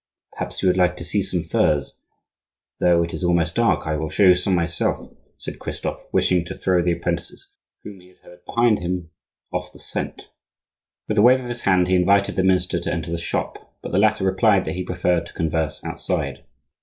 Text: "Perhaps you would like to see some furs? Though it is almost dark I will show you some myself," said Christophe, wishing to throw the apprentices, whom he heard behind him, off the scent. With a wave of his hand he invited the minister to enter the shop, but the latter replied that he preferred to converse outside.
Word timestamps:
"Perhaps 0.33 0.63
you 0.63 0.67
would 0.67 0.77
like 0.77 0.97
to 0.97 1.05
see 1.05 1.21
some 1.21 1.43
furs? 1.43 1.99
Though 2.79 3.03
it 3.03 3.13
is 3.13 3.23
almost 3.23 3.53
dark 3.53 3.85
I 3.85 3.97
will 3.97 4.09
show 4.09 4.23
you 4.23 4.33
some 4.33 4.55
myself," 4.55 5.13
said 5.37 5.59
Christophe, 5.59 6.05
wishing 6.11 6.43
to 6.45 6.55
throw 6.57 6.81
the 6.81 6.93
apprentices, 6.93 7.51
whom 7.83 7.99
he 7.99 8.15
heard 8.23 8.43
behind 8.47 8.79
him, 8.79 9.11
off 9.53 9.71
the 9.71 9.77
scent. 9.77 10.31
With 11.07 11.19
a 11.19 11.21
wave 11.21 11.41
of 11.41 11.49
his 11.49 11.61
hand 11.61 11.87
he 11.87 11.93
invited 11.93 12.35
the 12.35 12.41
minister 12.43 12.79
to 12.79 12.91
enter 12.91 13.11
the 13.11 13.19
shop, 13.19 13.75
but 13.83 13.91
the 13.91 13.99
latter 13.99 14.23
replied 14.23 14.65
that 14.65 14.71
he 14.73 14.83
preferred 14.83 15.27
to 15.27 15.33
converse 15.33 15.79
outside. 15.83 16.45